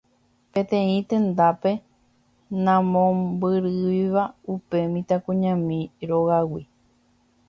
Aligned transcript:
peteĩ 0.51 0.95
tendápe 1.09 1.71
namombyrýiva 2.63 4.23
upe 4.53 4.77
mitãkuñami 4.93 5.79
rógagui. 6.09 6.63